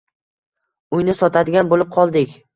[0.99, 2.37] Uyni sotadigan bo`lib qoldik